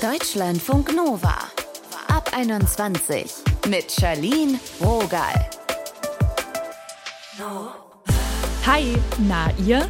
[0.00, 1.34] Deutschlandfunk Nova.
[2.06, 3.34] Ab 21
[3.68, 5.50] mit Charlene Rogal.
[8.64, 8.94] Hi,
[9.26, 9.88] na ihr?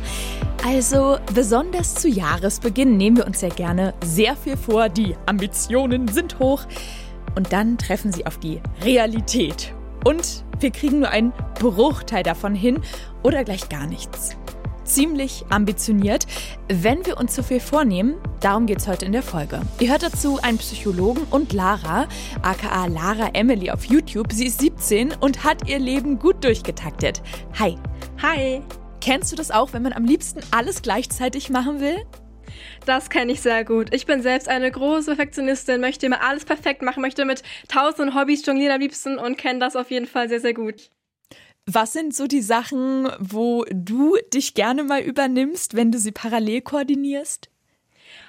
[0.65, 4.89] Also, besonders zu Jahresbeginn nehmen wir uns ja gerne sehr viel vor.
[4.89, 6.65] Die Ambitionen sind hoch.
[7.35, 9.75] Und dann treffen sie auf die Realität.
[10.07, 12.81] Und wir kriegen nur einen Bruchteil davon hin
[13.23, 14.39] oder gleich gar nichts
[14.89, 16.27] ziemlich ambitioniert,
[16.69, 18.17] wenn wir uns zu viel vornehmen.
[18.41, 19.61] Darum geht es heute in der Folge.
[19.81, 22.09] Ihr hört dazu einen Psychologen und Lara,
[22.43, 24.33] aka Lara Emily auf YouTube.
[24.33, 27.23] Sie ist 17 und hat ihr Leben gut durchgetaktet.
[27.59, 27.77] Hi.
[28.23, 28.63] Hi.
[29.01, 32.05] Kennst du das auch, wenn man am liebsten alles gleichzeitig machen will?
[32.87, 33.93] Das kenne ich sehr gut.
[33.93, 38.45] Ich bin selbst eine große Perfektionistin, möchte immer alles perfekt machen, möchte mit tausenden Hobbys
[38.45, 40.91] jonglieren am liebsten und kenne das auf jeden Fall sehr, sehr gut.
[41.71, 46.63] Was sind so die Sachen, wo du dich gerne mal übernimmst, wenn du sie parallel
[46.63, 47.51] koordinierst?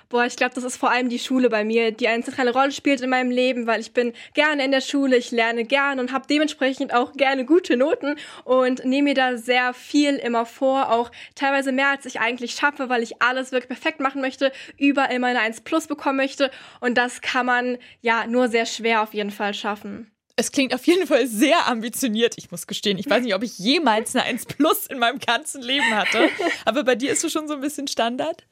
[0.09, 2.73] Boah, ich glaube, das ist vor allem die Schule bei mir, die eine zentrale Rolle
[2.73, 6.11] spielt in meinem Leben, weil ich bin gerne in der Schule, ich lerne gern und
[6.11, 11.09] habe dementsprechend auch gerne gute Noten und nehme mir da sehr viel immer vor, auch
[11.33, 15.39] teilweise mehr als ich eigentlich schaffe, weil ich alles wirklich perfekt machen möchte, überall meine
[15.39, 19.53] 1 Plus bekommen möchte und das kann man ja nur sehr schwer auf jeden Fall
[19.53, 20.11] schaffen.
[20.39, 22.35] Es klingt auf jeden Fall sehr ambitioniert.
[22.37, 25.61] Ich muss gestehen, ich weiß nicht, ob ich jemals eine 1 Plus in meinem ganzen
[25.61, 26.29] Leben hatte.
[26.63, 28.45] Aber bei dir ist es schon so ein bisschen Standard?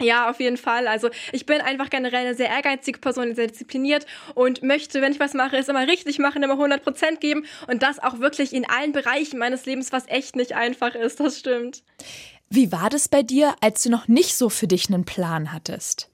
[0.00, 0.86] Ja, auf jeden Fall.
[0.86, 5.18] Also ich bin einfach generell eine sehr ehrgeizige Person, sehr diszipliniert und möchte, wenn ich
[5.18, 8.64] was mache, es immer richtig machen, immer 100 Prozent geben und das auch wirklich in
[8.68, 11.18] allen Bereichen meines Lebens, was echt nicht einfach ist.
[11.18, 11.82] Das stimmt.
[12.50, 16.08] Wie war das bei dir, als du noch nicht so für dich einen Plan hattest?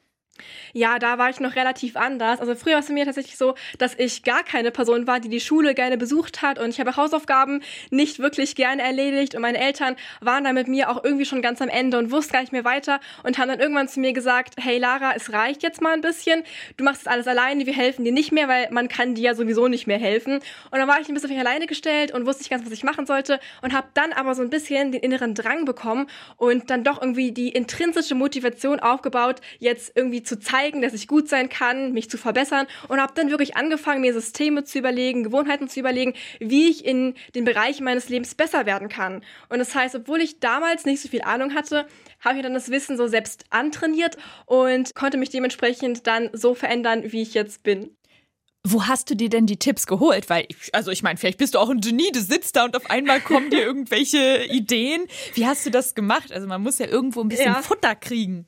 [0.73, 2.41] Ja, da war ich noch relativ anders.
[2.41, 5.41] Also früher war es mir tatsächlich so, dass ich gar keine Person war, die die
[5.41, 9.97] Schule gerne besucht hat und ich habe Hausaufgaben nicht wirklich gerne erledigt und meine Eltern
[10.21, 12.65] waren da mit mir auch irgendwie schon ganz am Ende und wussten gar nicht mehr
[12.65, 16.01] weiter und haben dann irgendwann zu mir gesagt, hey Lara, es reicht jetzt mal ein
[16.01, 16.43] bisschen,
[16.77, 19.35] du machst das alles alleine, wir helfen dir nicht mehr, weil man kann dir ja
[19.35, 20.35] sowieso nicht mehr helfen.
[20.71, 22.73] Und dann war ich ein bisschen auf mich alleine gestellt und wusste nicht ganz, was
[22.73, 26.71] ich machen sollte und habe dann aber so ein bisschen den inneren Drang bekommen und
[26.71, 31.49] dann doch irgendwie die intrinsische Motivation aufgebaut, jetzt irgendwie zu zeigen, dass ich gut sein
[31.49, 35.81] kann, mich zu verbessern und habe dann wirklich angefangen, mir Systeme zu überlegen, Gewohnheiten zu
[35.81, 39.23] überlegen, wie ich in den Bereichen meines Lebens besser werden kann.
[39.49, 41.87] Und das heißt, obwohl ich damals nicht so viel Ahnung hatte,
[42.21, 44.17] habe ich dann das Wissen so selbst antrainiert
[44.47, 47.97] und konnte mich dementsprechend dann so verändern, wie ich jetzt bin.
[48.69, 50.29] Wo hast du dir denn die Tipps geholt?
[50.29, 52.77] Weil, ich, also ich meine, vielleicht bist du auch ein Genie, du sitzt da und
[52.77, 55.07] auf einmal kommen dir irgendwelche Ideen.
[55.35, 56.33] Wie hast du das gemacht?
[56.33, 57.63] Also man muss ja irgendwo ein bisschen ja.
[57.63, 58.47] Futter kriegen.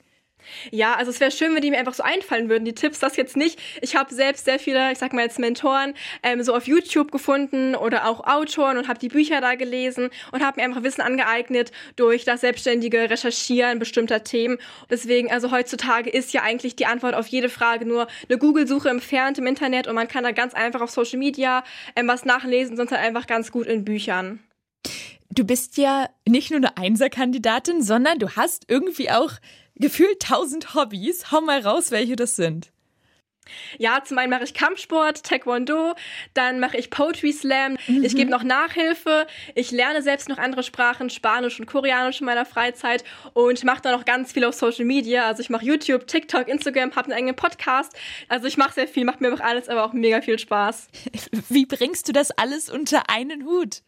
[0.70, 3.16] Ja, also es wäre schön, wenn die mir einfach so einfallen würden, die Tipps, das
[3.16, 3.58] jetzt nicht.
[3.80, 7.74] Ich habe selbst sehr viele, ich sag mal jetzt Mentoren, ähm, so auf YouTube gefunden
[7.74, 11.72] oder auch Autoren und habe die Bücher da gelesen und habe mir einfach Wissen angeeignet
[11.96, 14.58] durch das selbstständige Recherchieren bestimmter Themen.
[14.90, 19.38] Deswegen, also heutzutage ist ja eigentlich die Antwort auf jede Frage nur eine Google-Suche entfernt
[19.38, 21.64] im Internet und man kann da ganz einfach auf Social Media
[21.96, 24.40] ähm, was nachlesen, sonst halt einfach ganz gut in Büchern.
[25.30, 29.32] Du bist ja nicht nur eine Einserkandidatin, sondern du hast irgendwie auch
[29.78, 31.30] gefühlt tausend Hobbys.
[31.32, 32.70] Hau mal raus, welche das sind.
[33.78, 35.94] Ja, zum einen mache ich Kampfsport, Taekwondo,
[36.34, 38.04] dann mache ich Poetry Slam, mhm.
[38.04, 42.44] ich gebe noch Nachhilfe, ich lerne selbst noch andere Sprachen, Spanisch und Koreanisch in meiner
[42.44, 45.26] Freizeit und mache dann noch ganz viel auf Social Media.
[45.26, 47.92] Also ich mache YouTube, TikTok, Instagram, habe einen eigenen Podcast.
[48.28, 50.88] Also ich mache sehr viel, macht mir auch alles, aber auch mega viel Spaß.
[51.48, 53.82] Wie bringst du das alles unter einen Hut?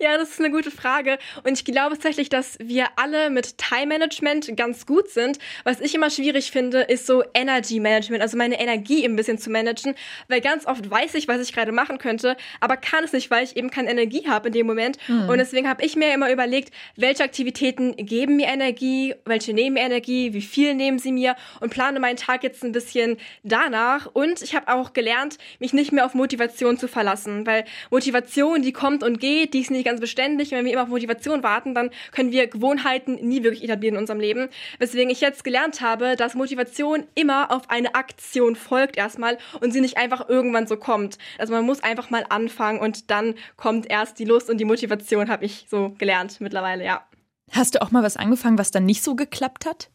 [0.00, 1.18] Ja, das ist eine gute Frage.
[1.44, 5.38] Und ich glaube tatsächlich, dass wir alle mit Time Management ganz gut sind.
[5.62, 9.50] Was ich immer schwierig finde, ist so Energy Management, also meine Energie ein bisschen zu
[9.50, 9.94] managen.
[10.28, 13.44] Weil ganz oft weiß ich, was ich gerade machen könnte, aber kann es nicht, weil
[13.44, 14.98] ich eben keine Energie habe in dem Moment.
[15.06, 15.28] Mhm.
[15.28, 19.82] Und deswegen habe ich mir immer überlegt, welche Aktivitäten geben mir Energie, welche nehmen mir
[19.82, 24.06] Energie, wie viel nehmen sie mir und plane meinen Tag jetzt ein bisschen danach.
[24.12, 28.72] Und ich habe auch gelernt, mich nicht mehr auf Motivation zu verlassen, weil Motivation, die
[28.72, 30.50] kommt und geht geht, die ist nicht ganz beständig.
[30.50, 34.00] Und wenn wir immer auf Motivation warten, dann können wir Gewohnheiten nie wirklich etablieren in
[34.00, 34.48] unserem Leben.
[34.78, 39.80] Weswegen ich jetzt gelernt habe, dass Motivation immer auf eine Aktion folgt erstmal und sie
[39.80, 41.18] nicht einfach irgendwann so kommt.
[41.38, 45.28] Also man muss einfach mal anfangen und dann kommt erst die Lust und die Motivation,
[45.28, 47.06] habe ich so gelernt mittlerweile, ja.
[47.50, 49.90] Hast du auch mal was angefangen, was dann nicht so geklappt hat?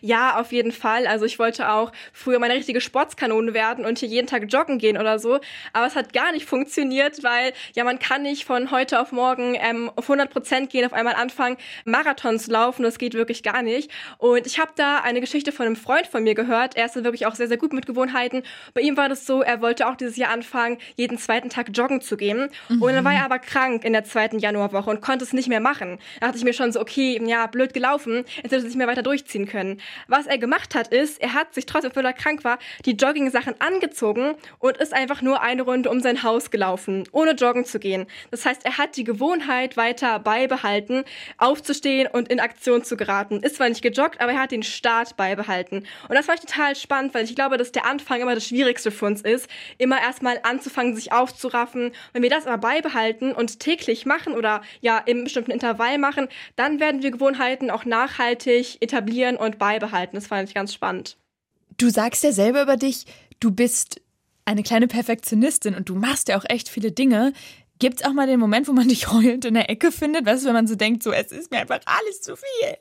[0.00, 1.06] Ja, auf jeden Fall.
[1.06, 4.96] Also ich wollte auch früher meine richtige Sportskanone werden und hier jeden Tag joggen gehen
[4.96, 5.40] oder so.
[5.72, 9.56] Aber es hat gar nicht funktioniert, weil ja, man kann nicht von heute auf morgen
[9.60, 12.82] ähm, auf 100 Prozent gehen, auf einmal anfangen, Marathons laufen.
[12.82, 13.90] Das geht wirklich gar nicht.
[14.18, 16.76] Und ich habe da eine Geschichte von einem Freund von mir gehört.
[16.76, 18.42] Er ist wirklich auch sehr, sehr gut mit Gewohnheiten.
[18.74, 22.00] Bei ihm war das so, er wollte auch dieses Jahr anfangen, jeden zweiten Tag joggen
[22.00, 22.48] zu gehen.
[22.68, 22.82] Mhm.
[22.82, 25.60] Und dann war er aber krank in der zweiten Januarwoche und konnte es nicht mehr
[25.60, 25.98] machen.
[26.20, 28.24] Da dachte ich mir schon so, okay, ja, blöd gelaufen.
[28.36, 29.71] Jetzt hätte er sich mehr weiter durchziehen können.
[29.72, 29.82] Beibehalten.
[30.08, 33.54] Was er gemacht hat, ist, er hat sich trotzdem, obwohl er krank war, die Jogging-Sachen
[33.60, 38.06] angezogen und ist einfach nur eine Runde um sein Haus gelaufen, ohne joggen zu gehen.
[38.30, 41.04] Das heißt, er hat die Gewohnheit weiter beibehalten,
[41.38, 43.40] aufzustehen und in Aktion zu geraten.
[43.40, 45.86] Ist zwar nicht gejoggt, aber er hat den Start beibehalten.
[46.08, 49.06] Und das war total spannend, weil ich glaube, dass der Anfang immer das Schwierigste für
[49.06, 49.48] uns ist,
[49.78, 51.92] immer erstmal anzufangen, sich aufzuraffen.
[52.12, 56.80] Wenn wir das aber beibehalten und täglich machen oder ja im bestimmten Intervall machen, dann
[56.80, 60.16] werden wir Gewohnheiten auch nachhaltig etablieren und beibehalten.
[60.16, 61.16] Das fand ich ganz spannend.
[61.78, 63.06] Du sagst ja selber über dich,
[63.38, 64.00] du bist
[64.44, 67.32] eine kleine Perfektionistin und du machst ja auch echt viele Dinge.
[67.78, 70.26] Gibt es auch mal den Moment, wo man dich heulend in der Ecke findet?
[70.26, 72.76] Weißt du, wenn man so denkt, so, es ist mir einfach alles zu viel.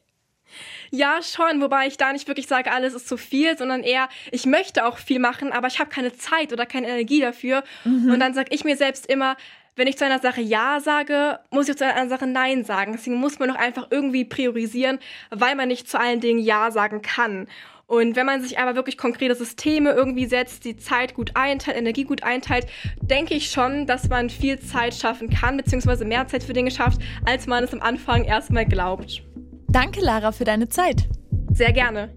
[0.90, 4.48] Ja, schon, wobei ich da nicht wirklich sage, alles ist zu viel, sondern eher, ich
[4.48, 7.64] möchte auch viel machen, aber ich habe keine Zeit oder keine Energie dafür.
[7.86, 8.12] Mhm.
[8.12, 9.38] Und dann sage ich mir selbst immer,
[9.82, 12.92] wenn ich zu einer Sache Ja sage, muss ich zu einer Sache Nein sagen.
[12.92, 15.00] Deswegen muss man doch einfach irgendwie priorisieren,
[15.32, 17.48] weil man nicht zu allen Dingen Ja sagen kann.
[17.88, 22.04] Und wenn man sich aber wirklich konkrete Systeme irgendwie setzt, die Zeit gut einteilt, Energie
[22.04, 22.68] gut einteilt,
[23.02, 27.02] denke ich schon, dass man viel Zeit schaffen kann, beziehungsweise mehr Zeit für Dinge schafft,
[27.26, 29.24] als man es am Anfang erstmal glaubt.
[29.68, 31.08] Danke, Lara, für deine Zeit.
[31.52, 32.14] Sehr gerne.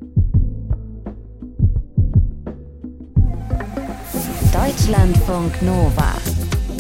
[4.53, 6.13] Deutschlandfunk Nova.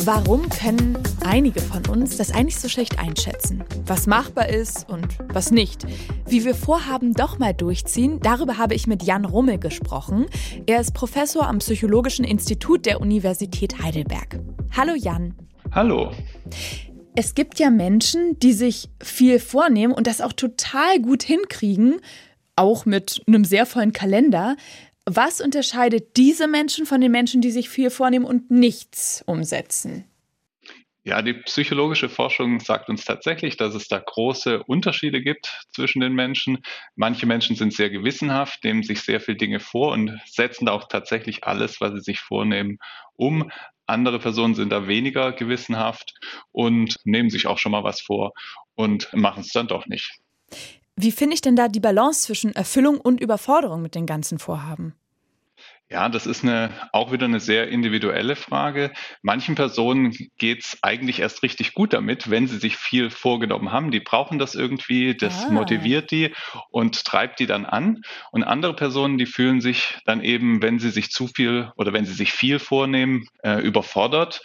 [0.06, 3.65] Warum können einige von uns das eigentlich so schlecht einschätzen?
[3.87, 5.87] Was machbar ist und was nicht?
[6.27, 10.27] Wie wir Vorhaben doch mal durchziehen, darüber habe ich mit Jan Rummel gesprochen.
[10.67, 14.41] Er ist Professor am Psychologischen Institut der Universität Heidelberg.
[14.77, 15.37] Hallo Jan.
[15.73, 16.11] Hallo.
[17.17, 21.97] Es gibt ja Menschen, die sich viel vornehmen und das auch total gut hinkriegen,
[22.56, 24.56] auch mit einem sehr vollen Kalender.
[25.06, 30.05] Was unterscheidet diese Menschen von den Menschen, die sich viel vornehmen und nichts umsetzen?
[31.06, 36.15] Ja, die psychologische Forschung sagt uns tatsächlich, dass es da große Unterschiede gibt zwischen den
[36.15, 36.65] Menschen.
[36.97, 40.89] Manche Menschen sind sehr gewissenhaft, nehmen sich sehr viele Dinge vor und setzen da auch
[40.89, 42.79] tatsächlich alles, was sie sich vornehmen,
[43.17, 43.51] um.
[43.87, 46.15] Andere Personen sind da weniger gewissenhaft
[46.53, 48.33] und nehmen sich auch schon mal was vor
[48.75, 50.24] und machen es dann doch nicht.
[50.96, 54.94] Wie finde ich denn da die Balance zwischen Erfüllung und Überforderung mit den ganzen Vorhaben?
[55.91, 58.91] Ja, das ist eine, auch wieder eine sehr individuelle Frage.
[59.23, 63.91] Manchen Personen geht's eigentlich erst richtig gut damit, wenn sie sich viel vorgenommen haben.
[63.91, 65.50] Die brauchen das irgendwie, das ah.
[65.50, 66.32] motiviert die
[66.70, 68.00] und treibt die dann an.
[68.32, 72.06] Und andere Personen, die fühlen sich dann eben, wenn sie sich zu viel oder wenn
[72.06, 74.41] sie sich viel vornehmen, äh, überfordert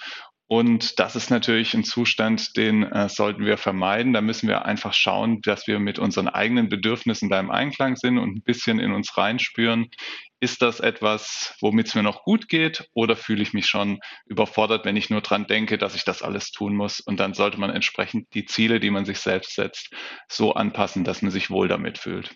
[0.51, 4.13] und das ist natürlich ein Zustand, den äh, sollten wir vermeiden.
[4.13, 8.17] Da müssen wir einfach schauen, dass wir mit unseren eigenen Bedürfnissen da im Einklang sind
[8.17, 9.91] und ein bisschen in uns reinspüren.
[10.39, 14.85] Ist das etwas, womit es mir noch gut geht oder fühle ich mich schon überfordert,
[14.85, 16.99] wenn ich nur dran denke, dass ich das alles tun muss?
[16.99, 19.93] Und dann sollte man entsprechend die Ziele, die man sich selbst setzt,
[20.27, 22.35] so anpassen, dass man sich wohl damit fühlt.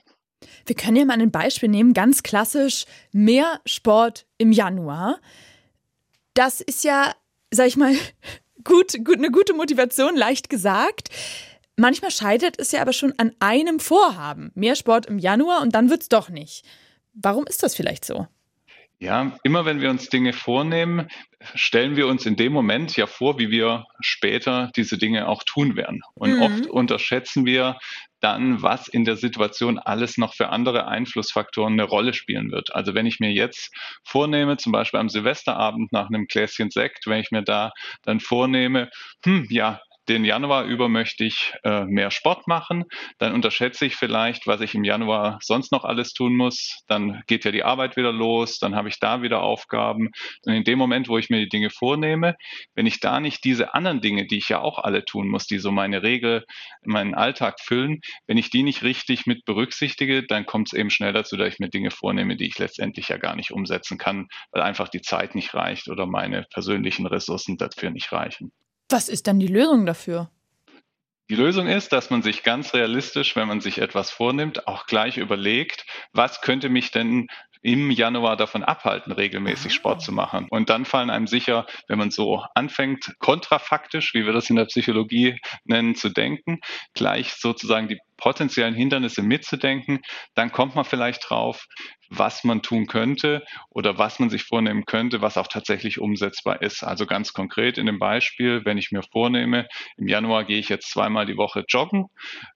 [0.68, 5.20] Wir können ja mal ein Beispiel nehmen, ganz klassisch, mehr Sport im Januar.
[6.36, 7.16] Das ist ja
[7.54, 7.94] sag ich mal,
[8.64, 11.10] gut, gut, eine gute Motivation, leicht gesagt.
[11.76, 14.52] Manchmal scheitert es ja aber schon an einem Vorhaben.
[14.54, 16.66] Mehr Sport im Januar und dann wird's doch nicht.
[17.14, 18.28] Warum ist das vielleicht so?
[19.00, 21.10] Ja, immer wenn wir uns Dinge vornehmen,
[21.56, 25.76] stellen wir uns in dem Moment ja vor, wie wir später diese Dinge auch tun
[25.76, 26.02] werden.
[26.14, 26.42] Und mhm.
[26.42, 27.78] oft unterschätzen wir
[28.24, 32.74] dann, was in der Situation alles noch für andere Einflussfaktoren eine Rolle spielen wird.
[32.74, 37.20] Also wenn ich mir jetzt vornehme, zum Beispiel am Silvesterabend nach einem Gläschen Sekt, wenn
[37.20, 37.72] ich mir da
[38.04, 38.90] dann vornehme,
[39.26, 42.86] hm, ja, den Januar über möchte ich äh, mehr Sport machen,
[43.20, 46.84] dann unterschätze ich vielleicht, was ich im Januar sonst noch alles tun muss.
[46.88, 50.12] Dann geht ja die Arbeit wieder los, dann habe ich da wieder Aufgaben.
[50.46, 52.36] Und in dem Moment, wo ich mir die Dinge vornehme,
[52.76, 55.60] wenn ich da nicht diese anderen Dinge, die ich ja auch alle tun muss, die
[55.60, 56.46] so meine Regel,
[56.84, 61.14] meinen Alltag füllen, wenn ich die nicht richtig mit berücksichtige, dann kommt es eben schnell
[61.14, 64.62] dazu, dass ich mir Dinge vornehme, die ich letztendlich ja gar nicht umsetzen kann, weil
[64.62, 68.52] einfach die Zeit nicht reicht oder meine persönlichen Ressourcen dafür nicht reichen.
[68.94, 70.30] Was ist dann die Lösung dafür?
[71.28, 75.18] Die Lösung ist, dass man sich ganz realistisch, wenn man sich etwas vornimmt, auch gleich
[75.18, 77.28] überlegt, was könnte mich denn
[77.64, 79.76] im Januar davon abhalten, regelmäßig ah.
[79.76, 80.46] Sport zu machen.
[80.52, 84.66] Und dann fallen einem sicher, wenn man so anfängt, kontrafaktisch, wie wir das in der
[84.66, 86.60] Psychologie nennen, zu denken,
[86.94, 90.00] gleich sozusagen die potenziellen Hindernisse mitzudenken,
[90.34, 91.68] dann kommt man vielleicht drauf,
[92.10, 96.84] was man tun könnte oder was man sich vornehmen könnte, was auch tatsächlich umsetzbar ist.
[96.84, 100.90] Also ganz konkret in dem Beispiel, wenn ich mir vornehme, im Januar gehe ich jetzt
[100.90, 102.06] zweimal die Woche joggen,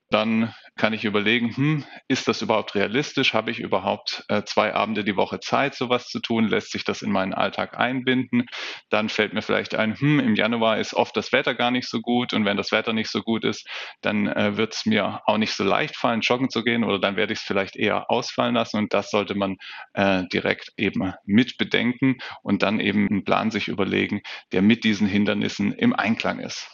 [0.10, 3.34] dann kann ich überlegen, hm, ist das überhaupt realistisch?
[3.34, 6.48] Habe ich überhaupt äh, zwei Abende die Woche Zeit, sowas zu tun?
[6.48, 8.46] Lässt sich das in meinen Alltag einbinden?
[8.90, 12.00] Dann fällt mir vielleicht ein, hm, im Januar ist oft das Wetter gar nicht so
[12.00, 13.68] gut und wenn das Wetter nicht so gut ist,
[14.02, 17.16] dann äh, wird es mir auch nicht so leicht fallen, joggen zu gehen oder dann
[17.16, 19.58] werde ich es vielleicht eher ausfallen lassen und das sollte man
[19.94, 24.22] äh, direkt eben mit bedenken und dann eben einen Plan sich überlegen,
[24.52, 26.70] der mit diesen Hindernissen im Einklang ist.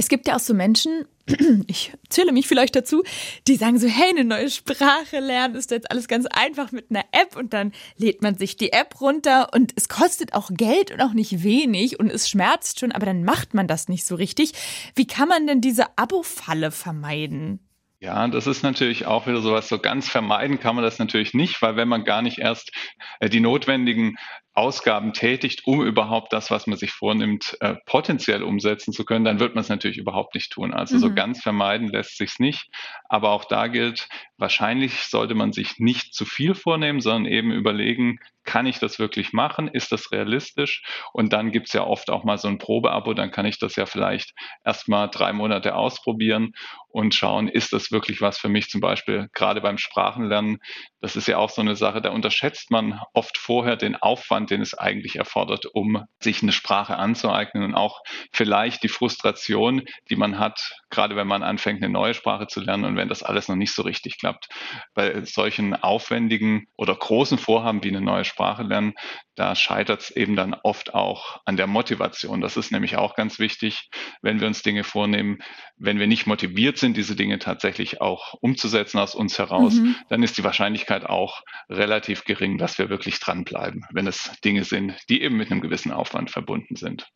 [0.00, 1.06] Es gibt ja auch so Menschen,
[1.66, 3.02] ich zähle mich vielleicht dazu,
[3.48, 7.04] die sagen so, hey, eine neue Sprache lernen ist jetzt alles ganz einfach mit einer
[7.10, 11.00] App und dann lädt man sich die App runter und es kostet auch Geld und
[11.00, 14.52] auch nicht wenig und es schmerzt schon, aber dann macht man das nicht so richtig.
[14.94, 17.58] Wie kann man denn diese Abo-Falle vermeiden?
[18.00, 21.60] Ja, das ist natürlich auch wieder sowas, so ganz vermeiden kann man das natürlich nicht,
[21.62, 22.70] weil wenn man gar nicht erst
[23.18, 24.16] äh, die notwendigen
[24.58, 29.38] Ausgaben tätigt, um überhaupt das, was man sich vornimmt, äh, potenziell umsetzen zu können, dann
[29.38, 30.74] wird man es natürlich überhaupt nicht tun.
[30.74, 30.98] Also mhm.
[30.98, 32.68] so ganz vermeiden lässt sich's nicht.
[33.08, 38.18] Aber auch da gilt, wahrscheinlich sollte man sich nicht zu viel vornehmen, sondern eben überlegen,
[38.48, 39.68] kann ich das wirklich machen?
[39.68, 40.82] Ist das realistisch?
[41.12, 43.84] Und dann gibt's ja oft auch mal so ein Probeabo, dann kann ich das ja
[43.84, 44.32] vielleicht
[44.64, 46.54] erstmal drei Monate ausprobieren
[46.88, 48.70] und schauen, ist das wirklich was für mich?
[48.70, 50.60] Zum Beispiel gerade beim Sprachenlernen,
[51.02, 54.62] das ist ja auch so eine Sache, da unterschätzt man oft vorher den Aufwand, den
[54.62, 58.02] es eigentlich erfordert, um sich eine Sprache anzueignen und auch
[58.32, 62.84] vielleicht die Frustration, die man hat, gerade wenn man anfängt, eine neue Sprache zu lernen
[62.84, 64.48] und wenn das alles noch nicht so richtig klappt.
[64.94, 68.94] Bei solchen aufwendigen oder großen Vorhaben wie eine neue Sprache lernen,
[69.38, 72.40] da scheitert es eben dann oft auch an der Motivation.
[72.40, 73.88] Das ist nämlich auch ganz wichtig,
[74.20, 75.38] wenn wir uns Dinge vornehmen.
[75.76, 79.94] Wenn wir nicht motiviert sind, diese Dinge tatsächlich auch umzusetzen aus uns heraus, mhm.
[80.08, 84.94] dann ist die Wahrscheinlichkeit auch relativ gering, dass wir wirklich dranbleiben, wenn es Dinge sind,
[85.08, 87.06] die eben mit einem gewissen Aufwand verbunden sind.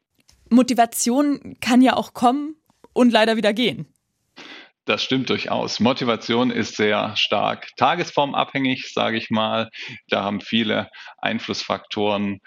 [0.50, 2.56] Motivation kann ja auch kommen
[2.92, 3.86] und leider wieder gehen.
[4.84, 5.78] Das stimmt durchaus.
[5.78, 9.70] Motivation ist sehr stark tagesformabhängig, sage ich mal.
[10.08, 12.40] Da haben viele Einflussfaktoren,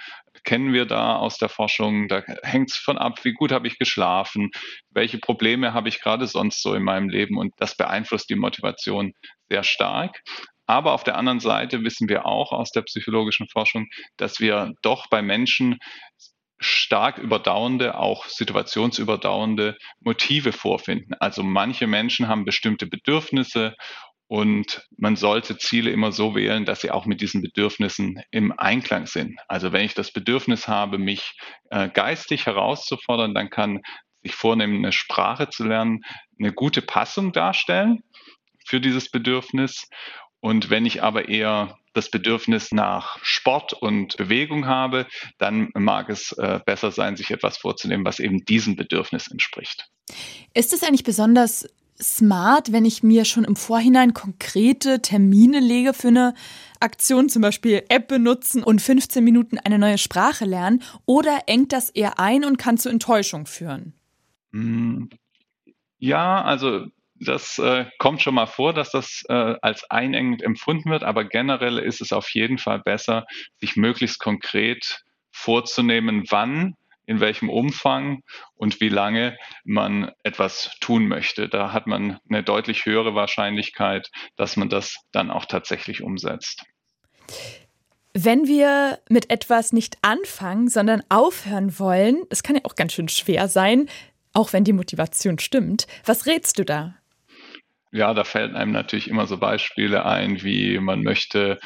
[0.44, 2.10] kennen wir da aus der Forschung.
[2.10, 4.52] Da hängt es von ab, wie gut habe ich geschlafen,
[4.90, 9.14] welche Probleme habe ich gerade sonst so in meinem Leben und das beeinflusst die Motivation
[9.50, 10.22] sehr stark.
[10.68, 15.08] Aber auf der anderen Seite wissen wir auch aus der psychologischen Forschung, dass wir doch
[15.08, 15.78] bei Menschen
[16.58, 21.14] stark überdauernde, auch situationsüberdauernde Motive vorfinden.
[21.20, 23.76] Also manche Menschen haben bestimmte Bedürfnisse
[24.28, 29.06] und man sollte Ziele immer so wählen, dass sie auch mit diesen Bedürfnissen im Einklang
[29.06, 29.40] sind.
[29.48, 31.38] Also wenn ich das Bedürfnis habe, mich
[31.70, 33.82] äh, geistig herauszufordern, dann kann
[34.24, 36.02] sich vornehmen, eine Sprache zu lernen,
[36.40, 38.00] eine gute Passung darstellen
[38.66, 39.88] für dieses Bedürfnis.
[40.46, 45.08] Und wenn ich aber eher das Bedürfnis nach Sport und Bewegung habe,
[45.40, 49.90] dann mag es äh, besser sein, sich etwas vorzunehmen, was eben diesem Bedürfnis entspricht.
[50.54, 51.68] Ist es eigentlich besonders
[52.00, 56.36] smart, wenn ich mir schon im Vorhinein konkrete Termine lege für eine
[56.80, 60.84] Aktion, zum Beispiel App benutzen und 15 Minuten eine neue Sprache lernen?
[61.08, 63.94] Oder engt das eher ein und kann zu Enttäuschung führen?
[64.54, 65.10] Hm.
[65.98, 66.86] Ja, also
[67.20, 71.78] das äh, kommt schon mal vor, dass das äh, als einengend empfunden wird, aber generell
[71.78, 73.26] ist es auf jeden Fall besser,
[73.60, 78.22] sich möglichst konkret vorzunehmen, wann, in welchem Umfang
[78.56, 81.48] und wie lange man etwas tun möchte.
[81.48, 86.64] Da hat man eine deutlich höhere Wahrscheinlichkeit, dass man das dann auch tatsächlich umsetzt.
[88.14, 93.10] Wenn wir mit etwas nicht anfangen, sondern aufhören wollen, das kann ja auch ganz schön
[93.10, 93.90] schwer sein,
[94.34, 95.86] auch wenn die Motivation stimmt.
[96.06, 96.96] Was rätst du da?
[97.96, 101.60] Ja, da fällt einem natürlich immer so Beispiele ein, wie man möchte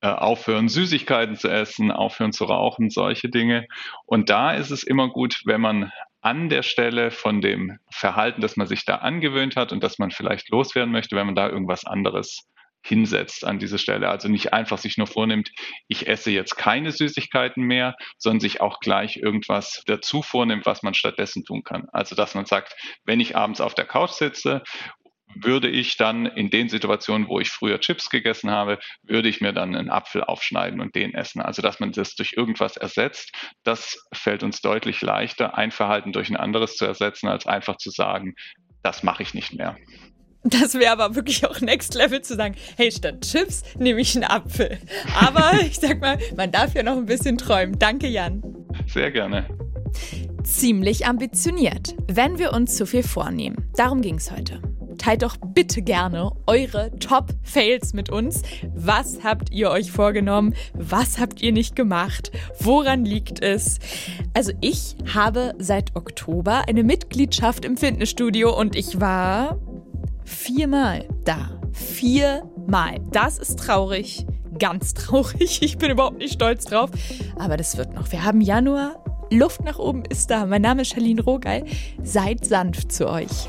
[0.00, 3.66] äh, aufhören, Süßigkeiten zu essen, aufhören zu rauchen, solche Dinge.
[4.06, 8.56] Und da ist es immer gut, wenn man an der Stelle von dem Verhalten, das
[8.56, 11.84] man sich da angewöhnt hat und das man vielleicht loswerden möchte, wenn man da irgendwas
[11.84, 12.48] anderes
[12.84, 14.08] hinsetzt an diese Stelle.
[14.08, 15.50] Also nicht einfach sich nur vornimmt,
[15.88, 20.94] ich esse jetzt keine Süßigkeiten mehr, sondern sich auch gleich irgendwas dazu vornimmt, was man
[20.94, 21.86] stattdessen tun kann.
[21.92, 22.74] Also dass man sagt,
[23.04, 24.62] wenn ich abends auf der Couch sitze
[25.34, 29.52] würde ich dann in den Situationen, wo ich früher Chips gegessen habe, würde ich mir
[29.52, 31.40] dann einen Apfel aufschneiden und den essen.
[31.40, 33.32] Also dass man das durch irgendwas ersetzt,
[33.64, 37.90] das fällt uns deutlich leichter, ein Verhalten durch ein anderes zu ersetzen, als einfach zu
[37.90, 38.34] sagen,
[38.82, 39.76] das mache ich nicht mehr.
[40.44, 44.24] Das wäre aber wirklich auch Next Level zu sagen, hey, statt Chips nehme ich einen
[44.24, 44.78] Apfel.
[45.20, 47.78] Aber ich sag mal, man darf ja noch ein bisschen träumen.
[47.78, 48.42] Danke, Jan.
[48.88, 49.46] Sehr gerne.
[50.42, 53.70] Ziemlich ambitioniert, wenn wir uns zu viel vornehmen.
[53.76, 54.60] Darum ging es heute
[55.02, 58.42] teilt doch bitte gerne eure Top-Fails mit uns.
[58.74, 60.54] Was habt ihr euch vorgenommen?
[60.74, 62.30] Was habt ihr nicht gemacht?
[62.60, 63.80] Woran liegt es?
[64.32, 69.58] Also ich habe seit Oktober eine Mitgliedschaft im Fitnessstudio und ich war
[70.24, 71.60] viermal da.
[71.72, 73.00] Viermal.
[73.10, 74.24] Das ist traurig.
[74.58, 75.62] Ganz traurig.
[75.62, 76.90] Ich bin überhaupt nicht stolz drauf.
[77.36, 78.12] Aber das wird noch.
[78.12, 79.02] Wir haben Januar.
[79.30, 80.46] Luft nach oben ist da.
[80.46, 81.64] Mein Name ist Charlene Rogal.
[82.02, 83.48] Seid sanft zu euch.